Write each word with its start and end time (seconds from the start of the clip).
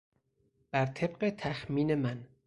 بر 0.71 0.85
طبق 0.85 1.29
تخمین 1.29 1.95
من 1.95 2.27